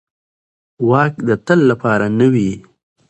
[0.89, 2.51] واک د تل لپاره نه وي